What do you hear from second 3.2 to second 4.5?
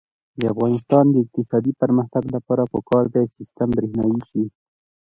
چې سیستم برښنايي شي.